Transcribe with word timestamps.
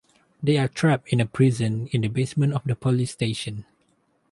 They 0.41 0.57
are 0.57 0.67
trapped 0.67 1.09
in 1.13 1.21
a 1.21 1.27
prison 1.27 1.85
in 1.91 2.01
the 2.01 2.07
basement 2.07 2.53
of 2.53 2.63
the 2.63 2.75
police 2.75 3.11
station. 3.11 3.65